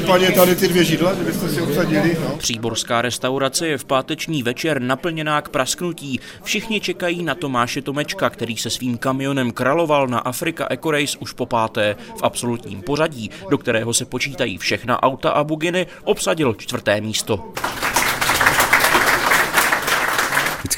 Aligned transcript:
případně 0.00 0.32
tady 0.32 0.56
ty 0.56 0.68
dvě 0.68 0.84
židla, 0.84 1.12
kdybyste 1.14 1.48
si 1.48 1.62
obsadili. 1.62 2.16
No. 2.24 2.36
Příborská 2.36 3.02
restaurace 3.02 3.68
je 3.68 3.78
v 3.78 3.84
páteční 3.84 4.42
večer 4.42 4.82
naplněná 4.82 5.42
k 5.42 5.48
prasknutí. 5.48 6.20
Všichni 6.42 6.80
čekají 6.80 7.22
na 7.22 7.34
Tomáše 7.34 7.82
Tomečka, 7.82 8.30
který 8.30 8.56
se 8.56 8.70
svým 8.70 8.98
kamionem 8.98 9.50
kraloval 9.50 10.06
na 10.06 10.18
Afrika 10.18 10.66
Ecorace 10.70 11.18
už 11.18 11.32
po 11.32 11.46
páté 11.46 11.96
v 12.16 12.22
absolutním 12.22 12.82
pořadí, 12.82 13.30
do 13.50 13.58
kterého 13.58 13.94
se 13.94 14.04
počítají 14.04 14.58
všechna 14.58 15.02
auta 15.02 15.30
a 15.30 15.44
buginy, 15.44 15.86
obsadil 16.04 16.54
čtvrté 16.54 17.00
místo. 17.00 17.52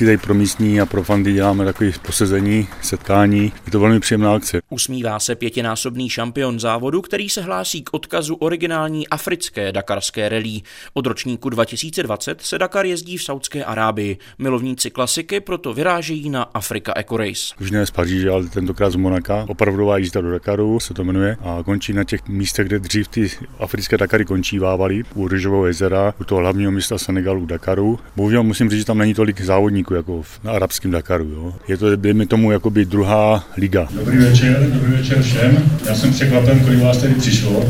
Vždycky 0.01 0.17
tady 0.17 0.27
pro 0.27 0.35
místní 0.35 0.81
a 0.81 0.87
pro 0.87 1.03
fandy 1.03 1.33
děláme 1.33 1.65
takové 1.65 1.91
posezení, 2.03 2.69
setkání. 2.83 3.53
Je 3.67 3.73
to 3.73 3.81
velmi 3.81 4.01
příjemná 4.01 4.35
akce. 4.35 4.61
Usmívá 4.71 5.19
se 5.21 5.35
pětinásobný 5.35 6.09
šampion 6.09 6.61
závodu, 6.61 7.01
který 7.03 7.29
se 7.29 7.43
hlásí 7.43 7.83
k 7.83 7.95
odkazu 7.95 8.35
originální 8.35 9.09
africké 9.09 9.73
dakarské 9.73 10.29
relí. 10.29 10.65
Od 10.95 11.07
ročníku 11.07 11.49
2020 11.49 12.41
se 12.41 12.59
Dakar 12.59 12.87
jezdí 12.87 13.17
v 13.17 13.23
Saudské 13.23 13.65
Arábii. 13.65 14.19
Milovníci 14.39 14.91
klasiky 14.91 15.41
proto 15.41 15.75
vyrážejí 15.75 16.31
na 16.31 16.43
Afrika 16.43 16.93
Eco 16.97 17.17
Race. 17.17 17.55
Už 17.61 17.71
ne 17.71 17.87
z 17.87 17.91
Paříže, 17.91 18.31
ale 18.31 18.45
tentokrát 18.47 18.91
z 18.91 18.97
Monaka. 18.97 19.45
Opravdová 19.49 19.99
jízda 19.99 20.21
do 20.21 20.31
Dakaru 20.31 20.81
se 20.81 20.95
to 20.95 21.05
jmenuje 21.05 21.37
a 21.41 21.63
končí 21.65 21.93
na 21.93 22.05
těch 22.05 22.29
místech, 22.29 22.67
kde 22.67 22.79
dřív 22.79 23.09
ty 23.09 23.31
africké 23.59 23.99
Dakary 23.99 24.25
končívávaly, 24.25 25.03
u 25.15 25.29
Ryžového 25.29 25.67
jezera, 25.67 26.15
u 26.21 26.25
toho 26.25 26.41
hlavního 26.41 26.73
města 26.73 26.99
Senegalu 26.99 27.47
Dakaru. 27.47 27.99
Bohužel 28.17 28.43
musím 28.43 28.71
říct, 28.71 28.79
že 28.79 28.85
tam 28.85 28.99
není 28.99 29.15
tolik 29.15 29.41
závodníků 29.41 29.90
jako 29.95 30.23
v, 30.23 30.41
na 30.45 30.53
arabském 30.53 30.91
Dakaru. 30.91 31.25
Jo. 31.25 31.55
Je 31.69 31.77
to, 31.77 31.97
dejme 31.97 32.27
tomu, 32.27 32.53
jakoby 32.53 32.85
druhá 32.85 33.45
liga. 33.57 33.89
Dobrý 33.91 34.17
večer, 34.19 34.71
dobrý 34.73 34.93
večer 34.93 35.23
všem. 35.23 35.71
Já 35.87 35.95
jsem 35.95 36.13
překvapen, 36.13 36.61
kolik 36.61 36.83
vás 36.83 36.99
tady 36.99 37.15
přišlo. 37.15 37.65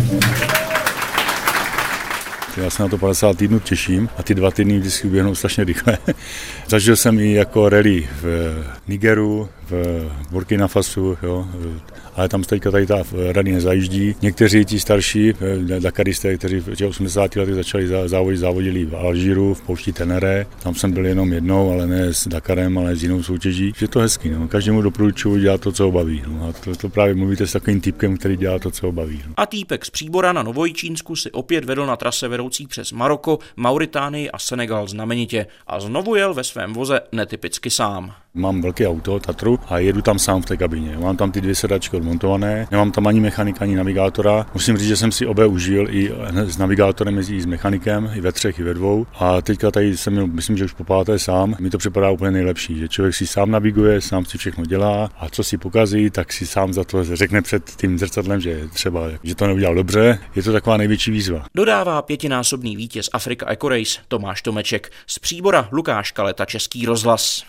Já 2.56 2.70
se 2.70 2.82
na 2.82 2.88
to 2.88 2.98
50 2.98 3.36
týdnů 3.36 3.60
těším 3.60 4.08
a 4.16 4.22
ty 4.22 4.34
dva 4.34 4.50
týdny 4.50 4.78
vždycky 4.78 5.08
uběhnou 5.08 5.34
strašně 5.34 5.64
rychle. 5.64 5.98
Zažil 6.68 6.96
jsem 6.96 7.18
i 7.18 7.32
jako 7.32 7.68
rally 7.68 8.08
v 8.22 8.54
Nigeru, 8.88 9.48
v 9.70 10.10
Burkina 10.30 10.68
Fasu, 10.68 11.18
jo, 11.22 11.48
ale 12.16 12.28
tam 12.28 12.42
teďka 12.42 12.70
tady 12.70 12.86
ta 12.86 13.02
rady 13.32 13.52
nezajíždí. 13.52 14.14
Někteří 14.22 14.64
ti 14.64 14.80
starší 14.80 15.30
eh, 15.30 15.80
Dakaristé, 15.80 16.36
kteří 16.38 16.60
v 16.60 16.74
těch 16.74 16.88
80 16.88 17.36
letech 17.36 17.54
začali 17.54 17.88
závodit, 18.06 18.40
závodili 18.40 18.84
v 18.84 18.96
Alžíru, 18.96 19.54
v 19.54 19.62
poušti 19.62 19.92
Tenere. 19.92 20.46
Tam 20.62 20.74
jsem 20.74 20.92
byl 20.92 21.06
jenom 21.06 21.32
jednou, 21.32 21.72
ale 21.72 21.86
ne 21.86 22.14
s 22.14 22.28
Dakarem, 22.28 22.78
ale 22.78 22.96
s 22.96 23.02
jinou 23.02 23.22
soutěží. 23.22 23.72
Je 23.80 23.88
to 23.88 24.00
hezký. 24.00 24.30
No. 24.30 24.48
Každému 24.48 24.82
doporučuji 24.82 25.40
dělat 25.40 25.60
to, 25.60 25.72
co 25.72 25.84
ho 25.84 25.92
baví. 25.92 26.22
No. 26.26 26.48
A 26.48 26.52
to, 26.52 26.76
to, 26.76 26.88
právě 26.88 27.14
mluvíte 27.14 27.46
s 27.46 27.52
takovým 27.52 27.80
typkem, 27.80 28.16
který 28.16 28.36
dělá 28.36 28.58
to, 28.58 28.70
co 28.70 28.86
ho 28.86 28.92
baví. 28.92 29.22
No. 29.26 29.34
A 29.36 29.46
týpek 29.46 29.84
z 29.84 29.90
Příbora 29.90 30.32
na 30.32 30.42
Novojčínsku 30.42 31.16
si 31.16 31.30
opět 31.30 31.64
vedl 31.64 31.86
na 31.86 31.96
trase 31.96 32.28
vedoucí 32.28 32.66
přes 32.66 32.92
Maroko, 32.92 33.38
Mauritánii 33.56 34.30
a 34.30 34.38
Senegal 34.38 34.86
znamenitě 34.86 35.46
a 35.66 35.80
znovu 35.80 36.14
jel 36.14 36.34
ve 36.34 36.44
svém 36.44 36.72
voze 36.72 37.00
netypicky 37.12 37.70
sám. 37.70 38.14
Mám 38.34 38.62
velké 38.62 38.88
auto, 38.88 39.20
Tatru, 39.20 39.59
a 39.68 39.78
jedu 39.78 40.02
tam 40.02 40.18
sám 40.18 40.42
v 40.42 40.46
té 40.46 40.56
kabině. 40.56 40.98
Mám 40.98 41.16
tam 41.16 41.32
ty 41.32 41.40
dvě 41.40 41.54
sedačky 41.54 41.96
odmontované, 41.96 42.66
nemám 42.70 42.90
tam 42.90 43.06
ani 43.06 43.20
mechanika, 43.20 43.64
ani 43.64 43.76
navigátora. 43.76 44.46
Musím 44.54 44.76
říct, 44.76 44.88
že 44.88 44.96
jsem 44.96 45.12
si 45.12 45.26
obě 45.26 45.46
užil 45.46 45.86
i 45.90 46.12
s 46.34 46.58
navigátorem, 46.58 47.18
i 47.18 47.40
s 47.40 47.46
mechanikem, 47.46 48.10
i 48.14 48.20
ve 48.20 48.32
třech, 48.32 48.58
i 48.58 48.62
ve 48.62 48.74
dvou. 48.74 49.06
A 49.18 49.42
teďka 49.42 49.70
tady 49.70 49.96
jsem 49.96 50.34
myslím, 50.34 50.56
že 50.56 50.64
už 50.64 50.72
po 50.72 50.84
páté 50.84 51.18
sám. 51.18 51.56
Mi 51.60 51.70
to 51.70 51.78
připadá 51.78 52.10
úplně 52.10 52.30
nejlepší, 52.30 52.78
že 52.78 52.88
člověk 52.88 53.14
si 53.14 53.26
sám 53.26 53.50
naviguje, 53.50 54.00
sám 54.00 54.24
si 54.24 54.38
všechno 54.38 54.64
dělá 54.64 55.10
a 55.18 55.28
co 55.28 55.44
si 55.44 55.58
pokazí, 55.58 56.10
tak 56.10 56.32
si 56.32 56.46
sám 56.46 56.72
za 56.72 56.84
to 56.84 57.16
řekne 57.16 57.42
před 57.42 57.70
tím 57.76 57.98
zrcadlem, 57.98 58.40
že 58.40 58.68
třeba, 58.68 59.08
že 59.22 59.34
to 59.34 59.46
neudělal 59.46 59.74
dobře. 59.74 60.18
Je 60.36 60.42
to 60.42 60.52
taková 60.52 60.76
největší 60.76 61.10
výzva. 61.10 61.44
Dodává 61.54 62.02
pětinásobný 62.02 62.76
vítěz 62.76 63.08
Afrika 63.12 63.50
Eco 63.50 63.68
Race 63.68 64.00
Tomáš 64.08 64.42
Tomeček 64.42 64.92
z 65.06 65.18
příbora 65.18 65.68
Lukáš 65.72 66.12
Kaleta 66.12 66.44
Český 66.44 66.86
rozhlas. 66.86 67.44